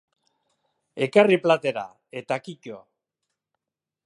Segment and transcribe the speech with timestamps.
[1.07, 1.85] Ekarri platera,
[2.23, 2.81] eta kito.